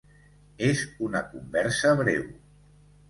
És 0.69 0.81
una 1.09 1.21
conversa 1.35 1.93
breu. 2.01 2.27